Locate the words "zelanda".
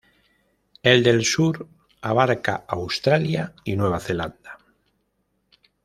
3.99-4.57